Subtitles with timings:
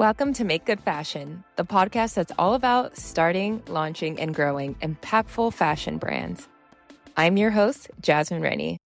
[0.00, 5.52] Welcome to Make Good Fashion, the podcast that's all about starting, launching, and growing impactful
[5.52, 6.48] fashion brands.
[7.18, 8.78] I'm your host, Jasmine Rennie.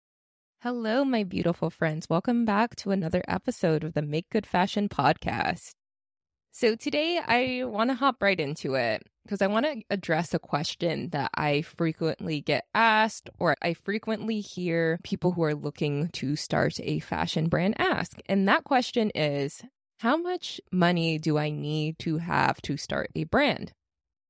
[0.62, 2.08] Hello, my beautiful friends.
[2.08, 5.72] Welcome back to another episode of the Make Good Fashion podcast.
[6.50, 10.38] So, today I want to hop right into it because I want to address a
[10.38, 16.36] question that I frequently get asked, or I frequently hear people who are looking to
[16.36, 18.18] start a fashion brand ask.
[18.30, 19.62] And that question is
[20.02, 23.72] how much money do I need to have to start a brand?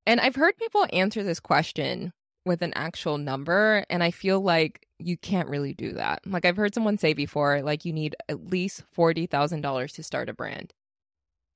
[0.05, 2.12] And I've heard people answer this question
[2.45, 6.21] with an actual number, and I feel like you can't really do that.
[6.27, 10.35] Like I've heard someone say before, like you need at least $40,000 to start a
[10.35, 10.75] brand.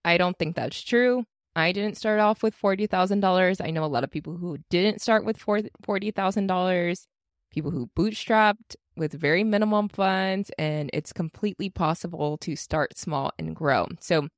[0.02, 1.26] I don't think that's true.
[1.54, 3.62] I didn't start off with $40,000.
[3.62, 7.06] I know a lot of people who didn't start with $40,000,
[7.50, 13.54] people who bootstrapped with very minimum funds, and it's completely possible to start small and
[13.54, 13.86] grow.
[14.00, 14.28] So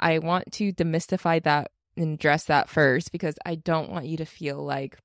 [0.00, 4.26] I want to demystify that and address that first because I don't want you to
[4.26, 4.98] feel like,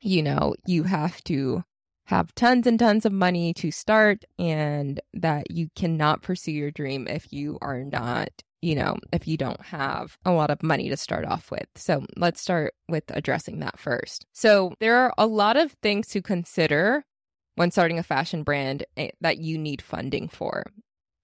[0.00, 1.64] you know, you have to
[2.06, 7.08] have tons and tons of money to start and that you cannot pursue your dream
[7.08, 8.28] if you are not,
[8.60, 11.66] you know, if you don't have a lot of money to start off with.
[11.76, 14.26] So let's start with addressing that first.
[14.34, 17.04] So there are a lot of things to consider
[17.56, 20.64] when starting a fashion brand eh, that you need funding for.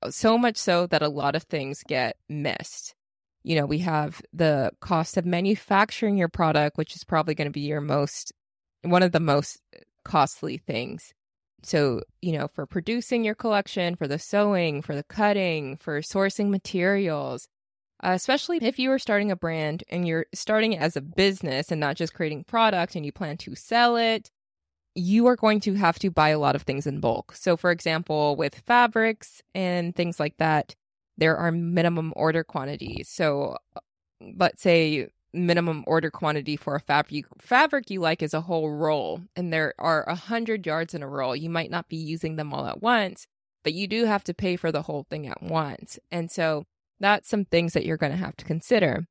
[0.08, 2.94] So much so that a lot of things get missed.
[3.42, 7.52] You know, we have the cost of manufacturing your product, which is probably going to
[7.52, 8.32] be your most,
[8.82, 9.60] one of the most
[10.04, 11.12] costly things.
[11.62, 16.48] So, you know, for producing your collection, for the sewing, for the cutting, for sourcing
[16.48, 17.48] materials,
[18.02, 21.70] uh, especially if you are starting a brand and you're starting it as a business
[21.70, 24.30] and not just creating product and you plan to sell it
[24.94, 27.34] you are going to have to buy a lot of things in bulk.
[27.36, 30.74] So, for example, with fabrics and things like that,
[31.16, 33.08] there are minimum order quantities.
[33.08, 33.56] So,
[34.20, 39.22] let's say minimum order quantity for a fabric fabric you like is a whole roll,
[39.36, 41.36] and there are a hundred yards in a roll.
[41.36, 43.26] You might not be using them all at once,
[43.62, 45.98] but you do have to pay for the whole thing at once.
[46.10, 46.64] And so,
[46.98, 49.06] that's some things that you're going to have to consider.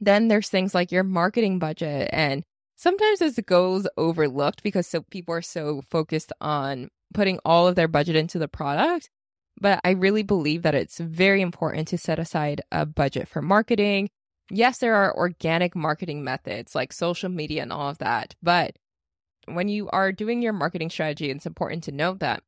[0.00, 2.44] Then there's things like your marketing budget and
[2.76, 7.88] sometimes this goes overlooked because so people are so focused on putting all of their
[7.88, 9.10] budget into the product.
[9.58, 14.10] But I really believe that it's very important to set aside a budget for marketing.
[14.50, 18.34] Yes, there are organic marketing methods like social media and all of that.
[18.42, 18.76] But
[19.46, 22.42] when you are doing your marketing strategy, it's important to note that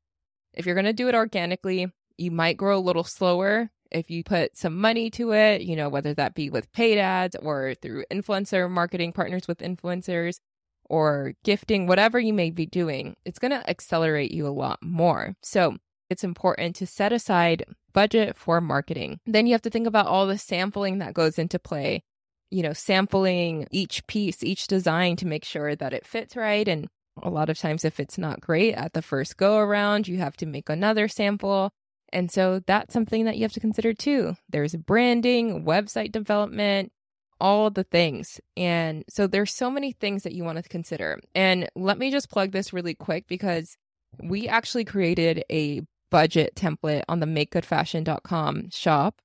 [0.52, 4.25] if you're going to do it organically, you might grow a little slower if you
[4.25, 8.04] put some money to it, you know, whether that be with paid ads or through
[8.10, 10.41] influencer marketing partners with influencers
[10.88, 15.34] or gifting, whatever you may be doing, it's going to accelerate you a lot more.
[15.43, 15.76] So
[16.10, 19.21] it's important to set aside budget for marketing.
[19.26, 22.03] Then you have to think about all the sampling that goes into play,
[22.50, 26.66] you know, sampling each piece, each design to make sure that it fits right.
[26.66, 26.88] And
[27.22, 30.37] a lot of times, if it's not great at the first go around, you have
[30.38, 31.70] to make another sample
[32.12, 34.36] and so that's something that you have to consider too.
[34.48, 36.92] There's branding, website development,
[37.41, 38.41] all the things.
[38.56, 41.20] And so there's so many things that you want to consider.
[41.34, 43.76] And let me just plug this really quick because
[44.22, 49.20] we actually created a budget template on the makegoodfashion.com shop.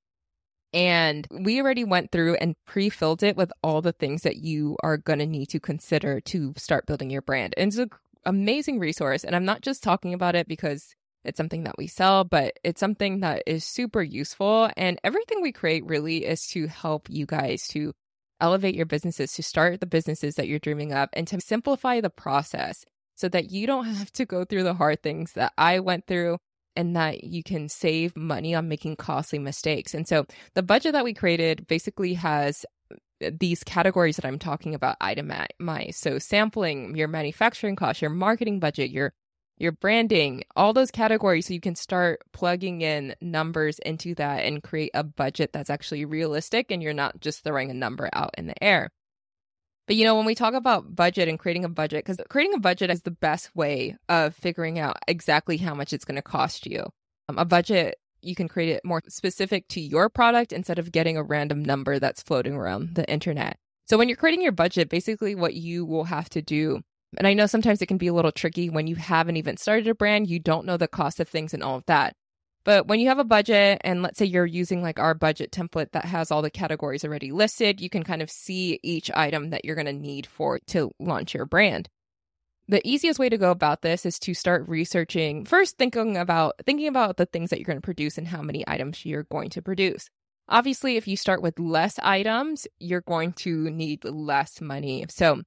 [0.74, 4.76] And we already went through and pre filled it with all the things that you
[4.84, 7.54] are going to need to consider to start building your brand.
[7.58, 7.92] And it's an
[8.26, 9.24] amazing resource.
[9.24, 12.80] And I'm not just talking about it because it's something that we sell, but it's
[12.80, 14.70] something that is super useful.
[14.76, 17.94] And everything we create really is to help you guys to
[18.40, 22.10] elevate your businesses, to start the businesses that you're dreaming of, and to simplify the
[22.10, 22.84] process
[23.16, 26.38] so that you don't have to go through the hard things that I went through
[26.76, 29.94] and that you can save money on making costly mistakes.
[29.94, 30.26] And so
[30.56, 35.96] the budget that we created basically has uh, these categories that I'm talking about itemized.
[35.96, 39.14] So sampling, your manufacturing cost, your marketing budget, your
[39.64, 44.62] your branding, all those categories so you can start plugging in numbers into that and
[44.62, 48.46] create a budget that's actually realistic and you're not just throwing a number out in
[48.46, 48.92] the air.
[49.88, 52.60] But you know, when we talk about budget and creating a budget, because creating a
[52.60, 56.66] budget is the best way of figuring out exactly how much it's going to cost
[56.66, 56.86] you.
[57.30, 61.18] Um, a budget, you can create it more specific to your product instead of getting
[61.18, 63.58] a random number that's floating around the internet.
[63.86, 66.82] So when you're creating your budget, basically what you will have to do
[67.18, 69.88] and I know sometimes it can be a little tricky when you haven't even started
[69.88, 72.16] a brand, you don't know the cost of things and all of that.
[72.66, 75.92] But when you have a budget, and let's say you're using like our budget template
[75.92, 79.66] that has all the categories already listed, you can kind of see each item that
[79.66, 81.90] you're going to need for to launch your brand.
[82.70, 86.88] The easiest way to go about this is to start researching first thinking about thinking
[86.88, 89.62] about the things that you're going to produce and how many items you're going to
[89.62, 90.10] produce.
[90.48, 95.06] Obviously, if you start with less items, you're going to need less money.
[95.10, 95.42] So,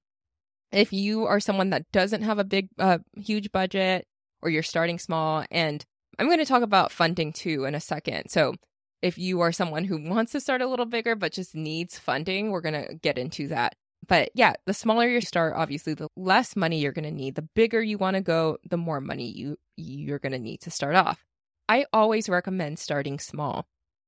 [0.73, 4.07] if you are someone that doesn't have a big, uh, huge budget,
[4.43, 5.85] or you're starting small, and
[6.19, 8.31] I'm going to talk about funding too in a second.
[8.31, 8.55] So,
[9.03, 12.51] if you are someone who wants to start a little bigger but just needs funding,
[12.51, 13.75] we're going to get into that.
[14.09, 17.35] But yeah, the smaller you start, obviously, the less money you're going to need.
[17.35, 20.71] The bigger you want to go, the more money you you're going to need to
[20.71, 21.25] start off.
[21.69, 23.67] I always recommend starting small.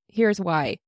[0.08, 0.78] Here's why.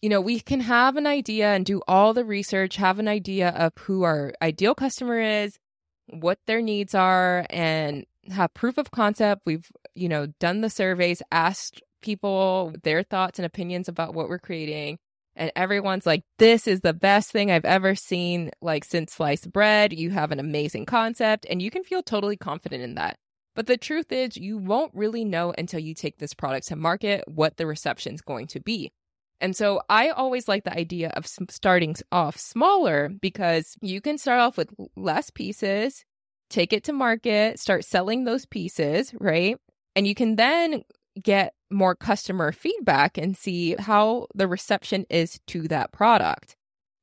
[0.00, 3.48] You know, we can have an idea and do all the research, have an idea
[3.50, 5.58] of who our ideal customer is,
[6.06, 9.42] what their needs are, and have proof of concept.
[9.44, 14.38] We've, you know, done the surveys, asked people their thoughts and opinions about what we're
[14.38, 14.98] creating.
[15.34, 19.92] And everyone's like, this is the best thing I've ever seen, like since sliced bread.
[19.92, 23.16] You have an amazing concept, and you can feel totally confident in that.
[23.56, 27.24] But the truth is, you won't really know until you take this product to market
[27.26, 28.92] what the reception is going to be.
[29.40, 34.40] And so I always like the idea of starting off smaller because you can start
[34.40, 36.04] off with less pieces,
[36.50, 39.56] take it to market, start selling those pieces, right?
[39.94, 40.82] And you can then
[41.22, 46.56] get more customer feedback and see how the reception is to that product.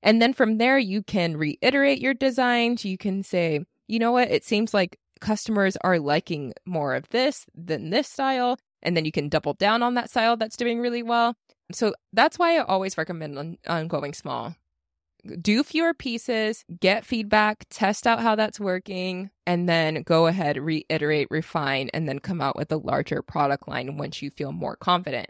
[0.04, 2.86] And then from there, you can reiterate your designs.
[2.86, 7.46] You can say, you know what, it seems like customers are liking more of this
[7.56, 8.58] than this style.
[8.82, 11.36] And then you can double down on that style that's doing really well.
[11.72, 14.56] So that's why I always recommend on, on going small
[15.42, 21.28] do fewer pieces, get feedback, test out how that's working, and then go ahead, reiterate,
[21.30, 25.28] refine, and then come out with a larger product line once you feel more confident.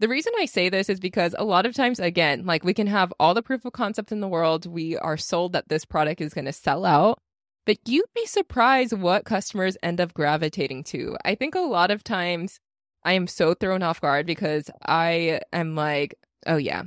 [0.00, 2.88] The reason I say this is because a lot of times, again, like we can
[2.88, 4.66] have all the proof of concept in the world.
[4.66, 7.20] We are sold that this product is going to sell out,
[7.66, 11.16] but you'd be surprised what customers end up gravitating to.
[11.24, 12.58] I think a lot of times
[13.04, 16.14] I am so thrown off guard because I am like,
[16.46, 16.82] oh yeah,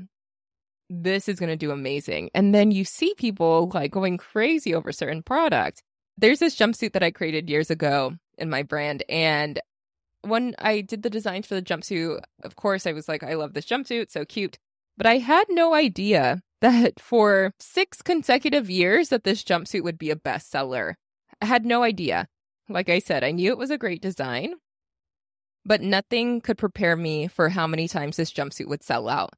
[0.89, 2.29] this is going to do amazing.
[2.33, 5.81] And then you see people like going crazy over certain product.
[6.17, 9.03] There's this jumpsuit that I created years ago in my brand.
[9.09, 9.59] And
[10.21, 13.53] when I did the designs for the jumpsuit, of course, I was like, I love
[13.53, 14.57] this jumpsuit, so cute.
[14.97, 20.09] But I had no idea that for six consecutive years that this jumpsuit would be
[20.09, 20.93] a bestseller.
[21.41, 22.27] I had no idea.
[22.69, 24.55] Like I said, I knew it was a great design,
[25.65, 29.31] but nothing could prepare me for how many times this jumpsuit would sell out.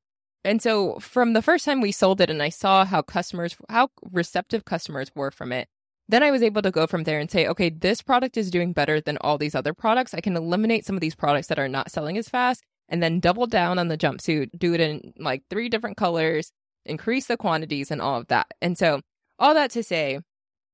[0.44, 3.89] And so from the first time we sold it and I saw how customers, how
[4.12, 5.68] receptive customers were from it,
[6.09, 8.71] then I was able to go from there and say, okay, this product is doing
[8.71, 10.13] better than all these other products.
[10.13, 13.19] I can eliminate some of these products that are not selling as fast and then
[13.19, 16.51] double down on the jumpsuit, do it in like three different colors,
[16.85, 18.47] increase the quantities and all of that.
[18.62, 19.01] And so,
[19.39, 20.19] all that to say,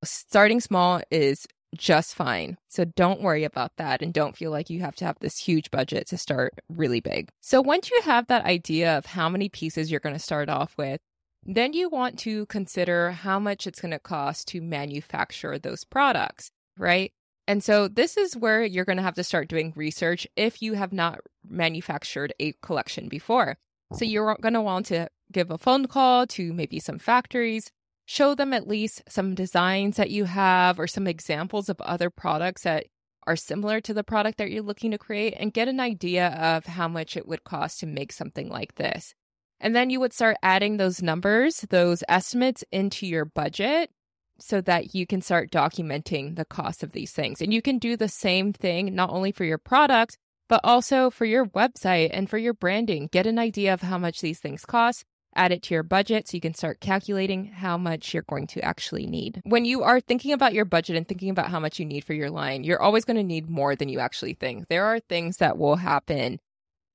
[0.04, 2.58] starting small is just fine.
[2.68, 5.72] So don't worry about that and don't feel like you have to have this huge
[5.72, 7.30] budget to start really big.
[7.42, 10.76] So once you have that idea of how many pieces you're going to start off
[10.78, 11.00] with,
[11.46, 16.52] then you want to consider how much it's going to cost to manufacture those products,
[16.78, 17.12] right?
[17.48, 20.74] And so this is where you're going to have to start doing research if you
[20.74, 23.58] have not manufactured a collection before.
[23.94, 27.70] So you're going to want to give a phone call to maybe some factories,
[28.06, 32.64] show them at least some designs that you have or some examples of other products
[32.64, 32.86] that
[33.26, 36.66] are similar to the product that you're looking to create and get an idea of
[36.66, 39.14] how much it would cost to make something like this.
[39.60, 43.92] And then you would start adding those numbers, those estimates into your budget
[44.40, 47.42] so that you can start documenting the cost of these things.
[47.42, 50.18] And you can do the same thing not only for your product,
[50.50, 53.08] but also for your website and for your branding.
[53.12, 56.36] Get an idea of how much these things cost add it to your budget so
[56.36, 59.42] you can start calculating how much you're going to actually need.
[59.44, 62.14] When you are thinking about your budget and thinking about how much you need for
[62.14, 64.68] your line, you're always going to need more than you actually think.
[64.68, 66.40] There are things that will happen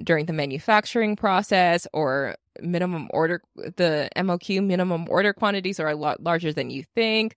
[0.02, 6.22] during the manufacturing process or minimum order, the MOQ minimum order quantities are a lot
[6.22, 7.34] larger than you think.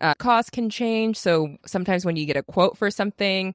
[0.00, 1.16] Uh, costs can change.
[1.16, 3.54] So sometimes when you get a quote for something,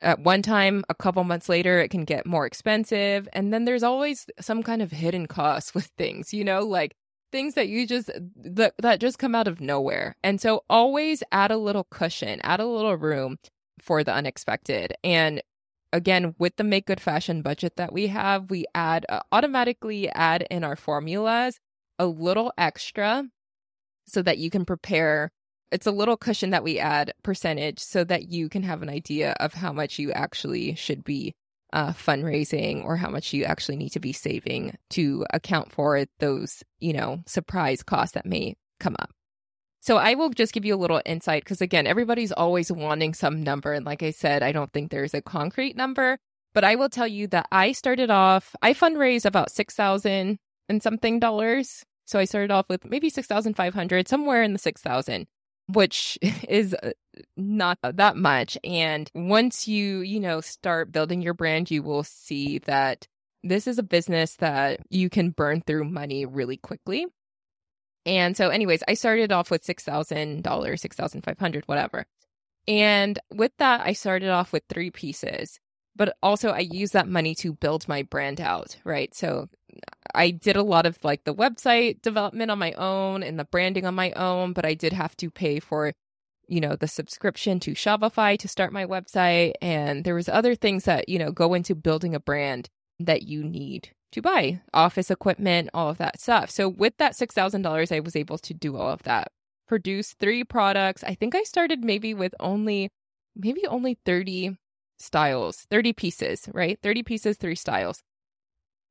[0.00, 3.28] at one time a couple months later it can get more expensive.
[3.32, 6.94] And then there's always some kind of hidden cost with things you know like
[7.30, 10.16] things that you just that, that just come out of nowhere.
[10.22, 13.38] And so always add a little cushion add a little room
[13.80, 14.94] for the unexpected.
[15.04, 15.42] And
[15.92, 20.46] again with the make good fashion budget that we have we add uh, automatically add
[20.50, 21.58] in our formulas
[21.98, 23.24] a little extra
[24.06, 25.30] so that you can prepare
[25.70, 29.32] it's a little cushion that we add percentage so that you can have an idea
[29.40, 31.34] of how much you actually should be
[31.72, 36.62] uh, fundraising or how much you actually need to be saving to account for those,
[36.78, 39.10] you know, surprise costs that may come up.
[39.80, 43.42] So I will just give you a little insight because again, everybody's always wanting some
[43.42, 43.72] number.
[43.72, 46.18] And like I said, I don't think there's a concrete number,
[46.52, 51.20] but I will tell you that I started off, I fundraised about 6,000 and something
[51.20, 51.84] dollars.
[52.06, 55.26] So I started off with maybe 6,500, somewhere in the 6,000,
[55.68, 56.90] which is uh,
[57.36, 58.58] not that much.
[58.64, 63.06] And once you, you know, start building your brand, you will see that
[63.42, 67.06] this is a business that you can burn through money really quickly.
[68.04, 72.06] And so, anyways, I started off with $6,000, 6,500, whatever.
[72.66, 75.60] And with that, I started off with three pieces,
[75.94, 79.14] but also I used that money to build my brand out, right?
[79.14, 79.48] So
[80.14, 83.86] I did a lot of like the website development on my own and the branding
[83.86, 85.92] on my own, but I did have to pay for
[86.48, 90.84] you know the subscription to Shopify to start my website and there was other things
[90.84, 92.68] that you know go into building a brand
[92.98, 96.50] that you need to buy office equipment, all of that stuff.
[96.50, 99.28] So with that $6,000, I was able to do all of that.
[99.66, 101.04] Produce three products.
[101.04, 102.88] I think I started maybe with only
[103.36, 104.56] maybe only 30
[104.98, 106.78] styles, 30 pieces, right?
[106.82, 108.02] 30 pieces, three styles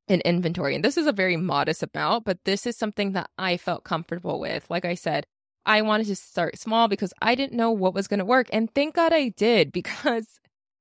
[0.08, 0.74] in inventory.
[0.74, 4.40] And this is a very modest amount, but this is something that I felt comfortable
[4.40, 4.68] with.
[4.70, 5.26] Like I said,
[5.66, 8.48] I wanted to start small because I didn't know what was going to work.
[8.52, 10.40] And thank God I did because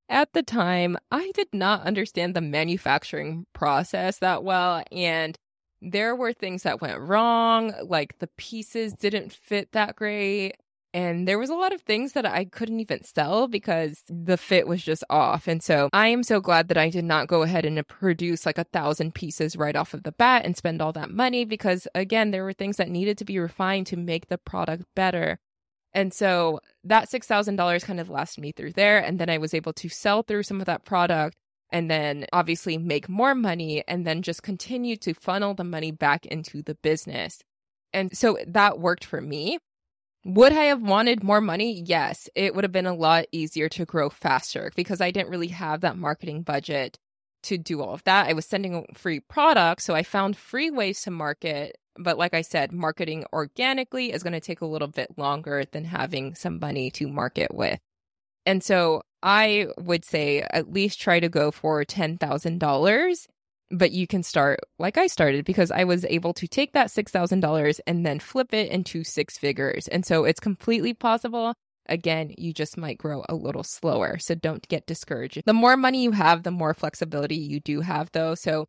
[0.10, 4.84] at the time, I did not understand the manufacturing process that well.
[4.91, 5.38] And
[5.81, 10.55] there were things that went wrong, like the pieces didn't fit that great.
[10.94, 14.67] And there was a lot of things that I couldn't even sell because the fit
[14.67, 15.48] was just off.
[15.48, 18.58] And so I am so glad that I did not go ahead and produce like
[18.58, 22.32] a thousand pieces right off of the bat and spend all that money because, again,
[22.32, 25.39] there were things that needed to be refined to make the product better.
[25.94, 29.00] And so that $6,000 kind of lasted me through there.
[29.00, 31.36] And then I was able to sell through some of that product
[31.70, 36.25] and then obviously make more money and then just continue to funnel the money back
[36.25, 37.41] into the business.
[37.94, 39.60] And so that worked for me.
[40.27, 41.81] Would I have wanted more money?
[41.86, 45.48] Yes, it would have been a lot easier to grow faster because I didn't really
[45.48, 47.00] have that marketing budget
[47.43, 48.27] to do all of that.
[48.27, 52.41] I was sending free products, so I found free ways to market but like I
[52.41, 56.91] said, marketing organically is going to take a little bit longer than having some money
[56.91, 57.79] to market with.
[58.46, 63.27] And so I would say at least try to go for $10,000,
[63.69, 67.79] but you can start like I started because I was able to take that $6,000
[67.86, 69.88] and then flip it into six figures.
[69.88, 71.53] And so it's completely possible.
[71.89, 74.17] Again, you just might grow a little slower.
[74.19, 75.41] So don't get discouraged.
[75.45, 78.36] The more money you have, the more flexibility you do have, though.
[78.36, 78.67] So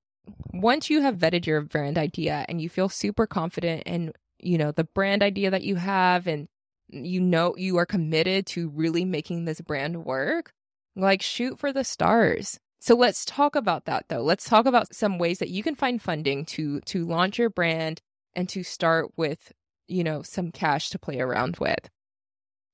[0.52, 4.72] once you have vetted your brand idea and you feel super confident in you know
[4.72, 6.48] the brand idea that you have and
[6.88, 10.52] you know you are committed to really making this brand work
[10.96, 15.18] like shoot for the stars so let's talk about that though let's talk about some
[15.18, 18.00] ways that you can find funding to to launch your brand
[18.34, 19.52] and to start with
[19.86, 21.88] you know some cash to play around with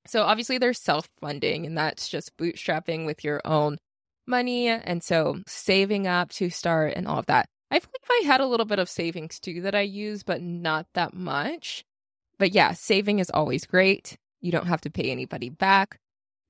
[0.07, 3.79] so obviously there's self funding and that's just bootstrapping with your own
[4.27, 4.69] money.
[4.69, 7.49] And so saving up to start and all of that.
[7.71, 10.87] I believe I had a little bit of savings too that I use, but not
[10.95, 11.85] that much.
[12.39, 14.17] But yeah, saving is always great.
[14.41, 15.99] You don't have to pay anybody back.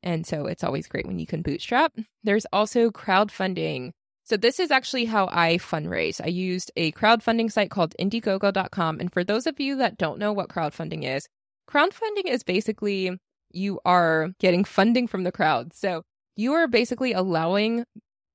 [0.05, 1.95] And so it's always great when you can bootstrap.
[2.23, 3.91] There's also crowdfunding.
[4.25, 6.21] So this is actually how I fundraise.
[6.23, 9.01] I used a crowdfunding site called Indiegogo.com.
[9.01, 11.27] And for those of you that don't know what crowdfunding is,
[11.69, 13.19] crowdfunding is basically
[13.51, 15.75] you are getting funding from the crowd.
[15.75, 16.03] So
[16.37, 17.85] you are basically allowing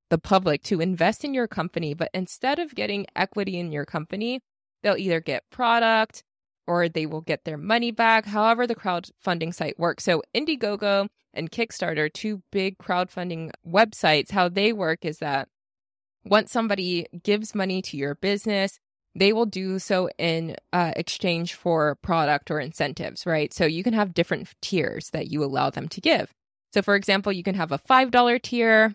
[0.09, 4.41] the public to invest in your company, but instead of getting equity in your company,
[4.81, 6.23] they'll either get product
[6.69, 10.03] or they will get their money back, however the crowdfunding site works.
[10.03, 15.49] So Indiegogo and Kickstarter, two big crowdfunding websites, how they work is that
[16.23, 18.77] once somebody gives money to your business,
[19.15, 23.51] they will do so in uh, exchange for product or incentives, right?
[23.51, 26.31] So you can have different tiers that you allow them to give.
[26.71, 28.93] So, for example, you can have a $5 tier,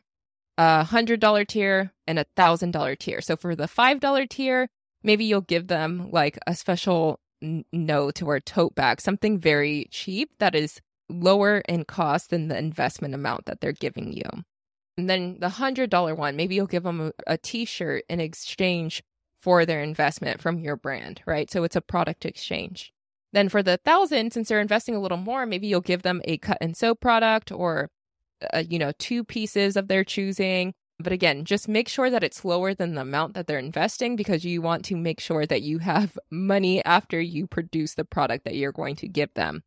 [0.56, 3.20] a $100 tier, and a $1,000 tier.
[3.20, 4.68] So, for the $5 tier,
[5.02, 9.86] maybe you'll give them like a special n- note or a tote bag, something very
[9.90, 14.44] cheap that is lower in cost than the investment amount that they're giving you.
[14.96, 19.02] And then the $100 one, maybe you'll give them a a t-shirt in exchange
[19.40, 21.50] for their investment from your brand, right?
[21.50, 22.92] So it's a product exchange.
[23.34, 26.38] Then for the thousand, since they're investing a little more, maybe you'll give them a
[26.38, 27.90] cut and sew product or,
[28.54, 30.72] uh, you know, two pieces of their choosing.
[31.04, 34.44] But again, just make sure that it's lower than the amount that they're investing because
[34.44, 38.56] you want to make sure that you have money after you produce the product that
[38.56, 39.62] you're going to give them.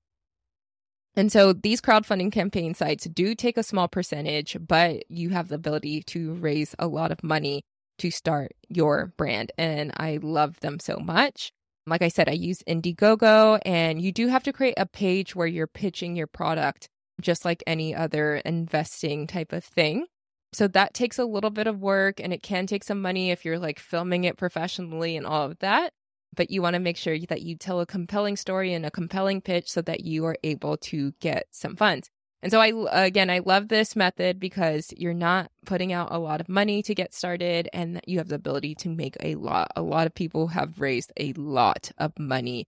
[1.15, 5.55] And so these crowdfunding campaign sites do take a small percentage, but you have the
[5.55, 7.63] ability to raise a lot of money
[7.99, 9.51] to start your brand.
[9.57, 11.51] And I love them so much.
[11.85, 15.47] Like I said, I use Indiegogo, and you do have to create a page where
[15.47, 16.89] you're pitching your product,
[17.21, 20.07] just like any other investing type of thing.
[20.53, 23.43] So that takes a little bit of work and it can take some money if
[23.43, 25.91] you're like filming it professionally and all of that.
[26.35, 29.41] But you want to make sure that you tell a compelling story and a compelling
[29.41, 32.09] pitch so that you are able to get some funds.
[32.43, 36.39] And so I again I love this method because you're not putting out a lot
[36.39, 39.71] of money to get started and you have the ability to make a lot.
[39.75, 42.67] A lot of people have raised a lot of money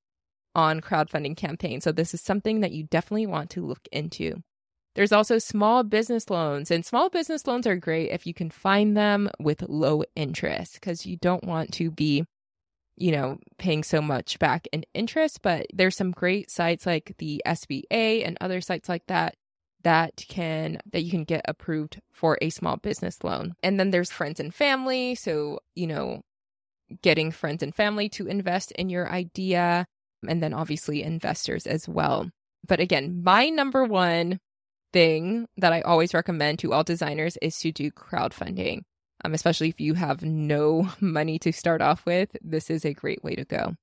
[0.55, 1.83] on crowdfunding campaigns.
[1.83, 4.41] So this is something that you definitely want to look into.
[4.96, 8.98] There's also small business loans, and small business loans are great if you can find
[8.98, 12.25] them with low interest because you don't want to be,
[12.96, 15.41] you know, paying so much back in interest.
[15.41, 19.36] But there's some great sites like the SBA and other sites like that
[19.84, 23.55] that can that you can get approved for a small business loan.
[23.63, 26.22] And then there's friends and family, so, you know,
[27.01, 29.86] getting friends and family to invest in your idea
[30.27, 32.29] and then obviously investors as well.
[32.67, 34.39] But again, my number one
[34.93, 38.81] thing that I always recommend to all designers is to do crowdfunding.
[39.24, 43.24] Um, especially if you have no money to start off with, this is a great
[43.24, 43.75] way to go.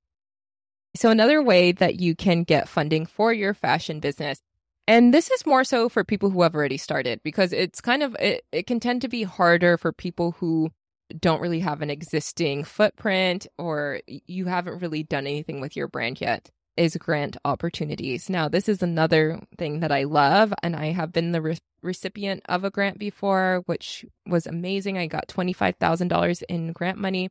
[0.95, 4.39] So, another way that you can get funding for your fashion business,
[4.87, 8.15] and this is more so for people who have already started because it's kind of,
[8.19, 10.71] it, it can tend to be harder for people who
[11.19, 16.19] don't really have an existing footprint or you haven't really done anything with your brand
[16.19, 18.29] yet is grant opportunities.
[18.29, 22.43] Now, this is another thing that I love, and I have been the re- recipient
[22.47, 24.97] of a grant before, which was amazing.
[24.97, 27.29] I got $25,000 in grant money.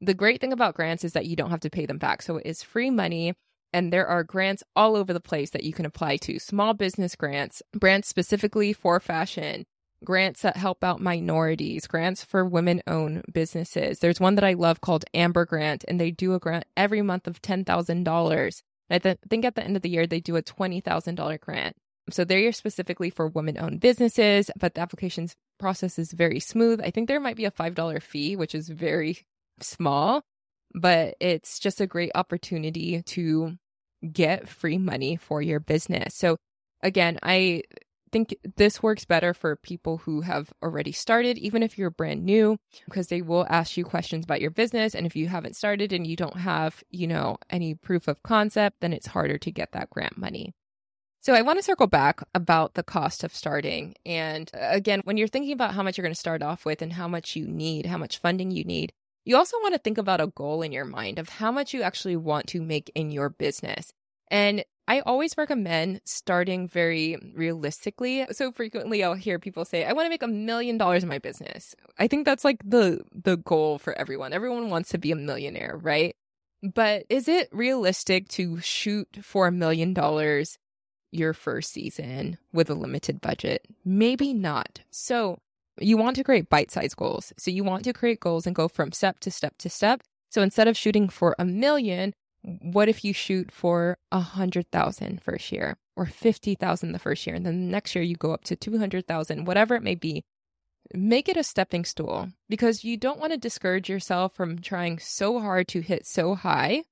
[0.00, 2.22] The great thing about grants is that you don't have to pay them back.
[2.22, 3.34] So it is free money.
[3.72, 7.14] And there are grants all over the place that you can apply to small business
[7.14, 9.64] grants, grants specifically for fashion,
[10.04, 13.98] grants that help out minorities, grants for women owned businesses.
[13.98, 17.26] There's one that I love called Amber Grant, and they do a grant every month
[17.26, 18.62] of $10,000.
[18.90, 21.76] I th- think at the end of the year, they do a $20,000 grant.
[22.10, 26.80] So they're specifically for women owned businesses, but the applications process is very smooth.
[26.80, 29.18] I think there might be a $5 fee, which is very
[29.60, 30.22] small,
[30.74, 33.56] but it's just a great opportunity to
[34.12, 36.14] get free money for your business.
[36.14, 36.36] So
[36.82, 37.62] again, I
[38.12, 42.58] think this works better for people who have already started, even if you're brand new,
[42.84, 44.94] because they will ask you questions about your business.
[44.94, 48.80] And if you haven't started and you don't have, you know, any proof of concept,
[48.80, 50.54] then it's harder to get that grant money.
[51.20, 53.96] So I want to circle back about the cost of starting.
[54.06, 56.82] And uh, again, when you're thinking about how much you're going to start off with
[56.82, 58.92] and how much you need, how much funding you need,
[59.24, 61.82] you also want to think about a goal in your mind of how much you
[61.82, 63.92] actually want to make in your business.
[64.30, 68.24] And I always recommend starting very realistically.
[68.30, 71.18] So frequently I'll hear people say, I want to make a million dollars in my
[71.18, 71.74] business.
[71.98, 74.32] I think that's like the the goal for everyone.
[74.32, 76.14] Everyone wants to be a millionaire, right?
[76.62, 80.58] But is it realistic to shoot for a million dollars
[81.10, 83.66] your first season with a limited budget?
[83.84, 84.80] Maybe not.
[84.90, 85.38] So
[85.78, 87.32] you want to create bite-sized goals.
[87.36, 90.02] So you want to create goals and go from step to step to step.
[90.30, 92.14] So instead of shooting for a million,
[92.46, 97.34] what if you shoot for a hundred thousand first year or 50,000 the first year?
[97.34, 100.24] And then the next year you go up to 200,000 whatever it may be.
[100.94, 105.40] Make it a stepping stool because you don't want to discourage yourself from trying so
[105.40, 106.84] hard to hit so high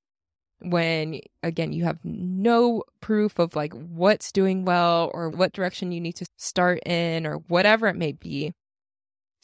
[0.60, 6.00] when again you have no proof of like what's doing well or what direction you
[6.00, 8.52] need to start in or whatever it may be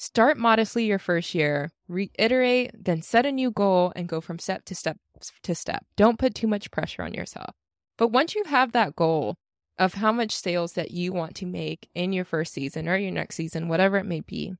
[0.03, 4.65] Start modestly your first year, reiterate, then set a new goal and go from step
[4.65, 4.97] to step
[5.43, 5.85] to step.
[5.95, 7.55] Don't put too much pressure on yourself.
[7.99, 9.35] But once you have that goal
[9.79, 13.11] of how much sales that you want to make in your first season or your
[13.11, 14.55] next season, whatever it may be,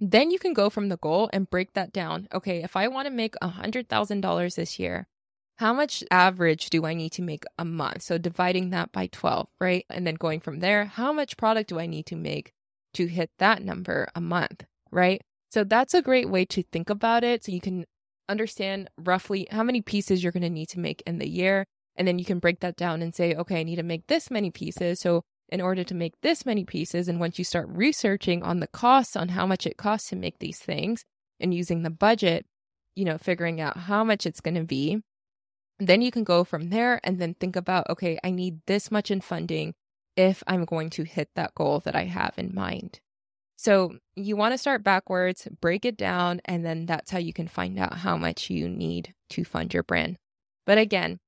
[0.00, 2.28] then you can go from the goal and break that down.
[2.34, 5.08] Okay, if I want to make $100,000 this year,
[5.56, 8.02] how much average do I need to make a month?
[8.02, 9.86] So dividing that by 12, right?
[9.88, 12.52] And then going from there, how much product do I need to make
[12.94, 15.20] to hit that number a month, right?
[15.50, 17.44] So that's a great way to think about it.
[17.44, 17.84] So you can
[18.28, 21.64] understand roughly how many pieces you're going to need to make in the year.
[21.96, 24.30] And then you can break that down and say, okay, I need to make this
[24.30, 25.00] many pieces.
[25.00, 28.66] So in order to make this many pieces, and once you start researching on the
[28.66, 31.04] costs, on how much it costs to make these things
[31.40, 32.44] and using the budget,
[32.94, 35.00] you know, figuring out how much it's going to be,
[35.78, 39.10] then you can go from there and then think about, okay, I need this much
[39.10, 39.74] in funding
[40.18, 43.00] if I'm going to hit that goal that I have in mind.
[43.56, 47.46] So you want to start backwards, break it down, and then that's how you can
[47.46, 50.16] find out how much you need to fund your brand.
[50.66, 51.18] But again,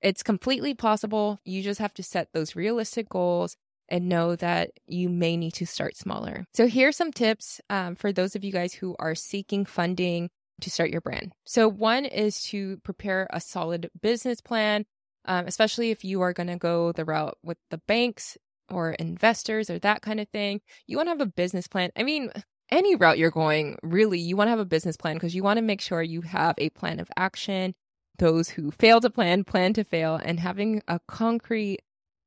[0.00, 1.40] it's completely possible.
[1.44, 3.56] You just have to set those realistic goals
[3.88, 6.44] and know that you may need to start smaller.
[6.54, 10.28] So, here are some tips um, for those of you guys who are seeking funding
[10.60, 11.32] to start your brand.
[11.44, 14.86] So, one is to prepare a solid business plan
[15.26, 18.36] um, especially if you are going to go the route with the banks
[18.70, 20.60] or investors or that kind of thing.
[20.86, 21.90] You want to have a business plan.
[21.96, 22.30] I mean,
[22.70, 25.58] any route you're going, really, you want to have a business plan because you want
[25.58, 27.74] to make sure you have a plan of action.
[28.18, 31.80] Those who fail to plan, plan to fail, and having a concrete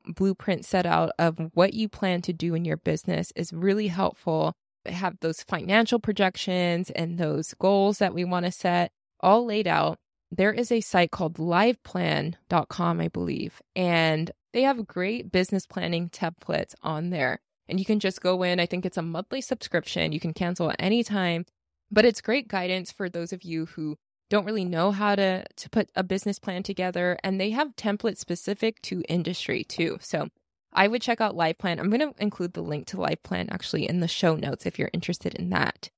[0.06, 4.54] blueprint set out of what you plan to do in your business is really helpful.
[4.86, 9.98] Have those financial projections and those goals that we want to set all laid out.
[10.32, 16.76] There is a site called liveplan.com, I believe, and they have great business planning templates
[16.82, 17.40] on there.
[17.68, 18.60] And you can just go in.
[18.60, 20.12] I think it's a monthly subscription.
[20.12, 21.46] You can cancel at any time,
[21.92, 23.98] but it's great guidance for those of you who
[24.30, 28.18] don't really know how to to put a business plan together and they have templates
[28.18, 29.98] specific to industry too.
[30.02, 30.30] So
[30.72, 31.80] I would check out LivePlan.
[31.80, 34.92] I'm going to include the link to LivePlan actually in the show notes if you're
[34.94, 35.90] interested in that.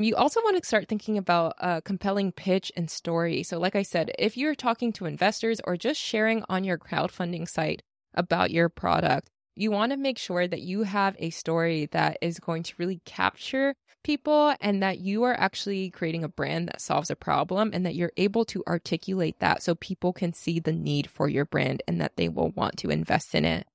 [0.00, 3.42] You also want to start thinking about a compelling pitch and story.
[3.42, 7.48] So, like I said, if you're talking to investors or just sharing on your crowdfunding
[7.48, 7.82] site
[8.14, 12.38] about your product, you want to make sure that you have a story that is
[12.38, 17.10] going to really capture people and that you are actually creating a brand that solves
[17.10, 21.10] a problem and that you're able to articulate that so people can see the need
[21.10, 23.66] for your brand and that they will want to invest in it.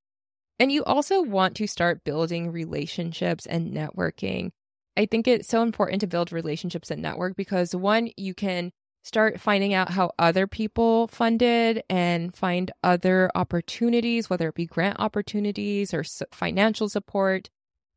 [0.58, 4.52] And you also want to start building relationships and networking.
[4.96, 9.40] I think it's so important to build relationships and network because one, you can start
[9.40, 15.92] finding out how other people funded and find other opportunities, whether it be grant opportunities
[15.92, 17.50] or financial support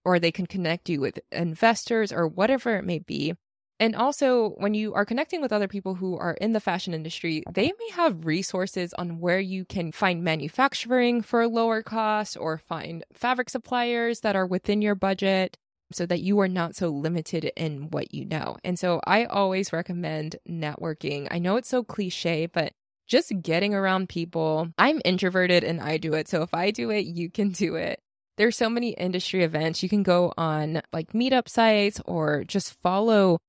[0.03, 3.33] or they can connect you with investors or whatever it may be.
[3.79, 7.43] And also, when you are connecting with other people who are in the fashion industry,
[7.53, 13.03] they may have resources on where you can find manufacturing for lower cost or find
[13.13, 15.57] fabric suppliers that are within your budget
[15.91, 18.57] so that you are not so limited in what you know.
[18.63, 21.27] And so I always recommend networking.
[21.31, 22.73] I know it's so cliche, but
[23.07, 24.67] just getting around people.
[24.77, 26.27] I'm introverted and I do it.
[26.27, 27.99] So if I do it, you can do it
[28.37, 29.83] there's so many industry events.
[29.83, 33.39] You can go on like meetup sites or just follow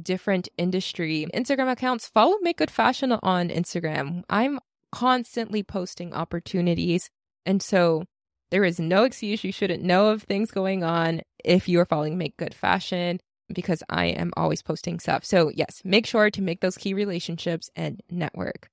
[0.00, 2.08] different industry Instagram accounts.
[2.08, 4.22] Follow Make Good Fashion on Instagram.
[4.28, 4.58] I'm
[4.92, 7.08] constantly posting opportunities.
[7.46, 8.04] And so
[8.50, 12.18] there is no excuse you shouldn't know of things going on if you are following
[12.18, 15.24] Make Good Fashion because I am always posting stuff.
[15.24, 18.68] So, yes, make sure to make those key relationships and network.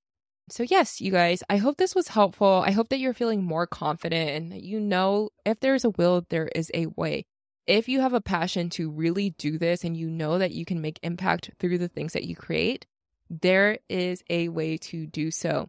[0.49, 2.63] So, yes, you guys, I hope this was helpful.
[2.65, 6.25] I hope that you're feeling more confident and that you know if there's a will,
[6.29, 7.25] there is a way.
[7.65, 10.81] If you have a passion to really do this and you know that you can
[10.81, 12.85] make impact through the things that you create,
[13.29, 15.67] there is a way to do so.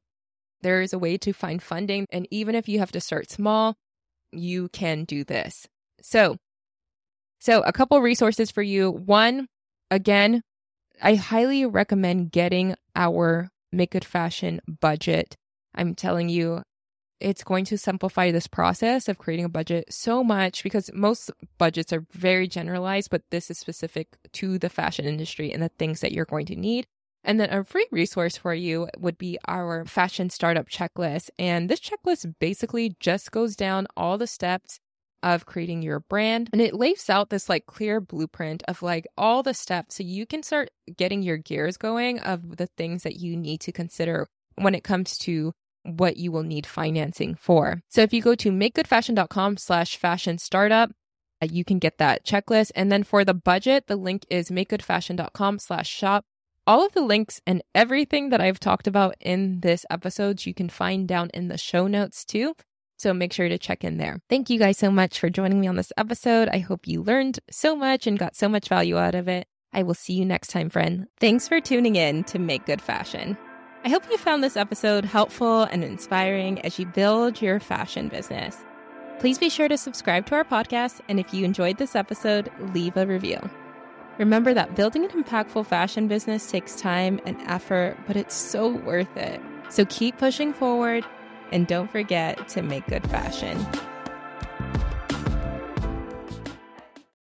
[0.63, 2.07] There is a way to find funding.
[2.11, 3.77] And even if you have to start small,
[4.33, 5.69] you can do this.
[6.03, 6.37] So,
[7.45, 8.91] so a couple resources for you.
[8.91, 9.49] One,
[9.91, 10.41] again,
[11.03, 15.37] I highly recommend getting our make good fashion budget.
[15.75, 16.63] I'm telling you,
[17.21, 21.93] it's going to simplify this process of creating a budget so much because most budgets
[21.93, 26.13] are very generalized, but this is specific to the fashion industry and the things that
[26.13, 26.87] you're going to need.
[27.25, 31.29] And then a free resource for you would be our fashion startup checklist.
[31.39, 34.81] And this checklist basically just goes down all the steps
[35.25, 36.51] of creating your brand.
[36.53, 40.27] And it lays out this like clear blueprint of like all the steps so you
[40.27, 44.75] can start getting your gears going of the things that you need to consider when
[44.75, 47.81] it comes to what you will need financing for.
[47.89, 50.91] So if you go to makegoodfashion.com slash fashion startup,
[51.43, 52.71] uh, you can get that checklist.
[52.75, 56.25] And then for the budget, the link is makegoodfashion.com slash shop.
[56.67, 60.69] All of the links and everything that I've talked about in this episode, you can
[60.69, 62.55] find down in the show notes too.
[62.97, 64.21] So make sure to check in there.
[64.29, 66.49] Thank you guys so much for joining me on this episode.
[66.49, 69.47] I hope you learned so much and got so much value out of it.
[69.73, 71.07] I will see you next time, friend.
[71.19, 73.37] Thanks for tuning in to Make Good Fashion.
[73.85, 78.57] I hope you found this episode helpful and inspiring as you build your fashion business.
[79.19, 82.97] Please be sure to subscribe to our podcast, and if you enjoyed this episode, leave
[82.97, 83.39] a review.
[84.19, 89.17] Remember that building an impactful fashion business takes time and effort, but it's so worth
[89.17, 89.41] it.
[89.69, 91.05] So keep pushing forward
[91.53, 93.57] and don't forget to make good fashion.